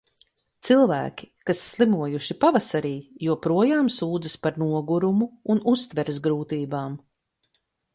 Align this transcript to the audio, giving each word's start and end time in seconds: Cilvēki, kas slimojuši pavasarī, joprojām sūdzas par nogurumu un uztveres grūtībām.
Cilvēki, 0.69 1.29
kas 1.49 1.61
slimojuši 1.73 2.37
pavasarī, 2.45 2.95
joprojām 3.27 3.93
sūdzas 3.99 4.41
par 4.47 4.61
nogurumu 4.67 5.33
un 5.57 5.67
uztveres 5.77 6.23
grūtībām. 6.29 7.03